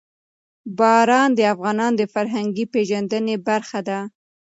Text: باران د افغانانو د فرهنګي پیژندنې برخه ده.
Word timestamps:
باران 0.77 1.29
د 1.35 1.39
افغانانو 1.53 1.97
د 1.99 2.03
فرهنګي 2.13 2.65
پیژندنې 2.73 3.35
برخه 3.47 3.79
ده. 3.87 3.99